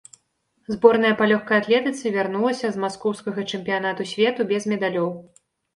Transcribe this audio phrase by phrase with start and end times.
[0.75, 5.09] Зборная па лёгкай атлетыцы вярнулася з маскоўскага чэмпіянату свету без медалёў.